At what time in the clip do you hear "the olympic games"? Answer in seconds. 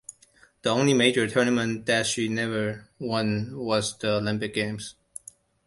3.99-4.95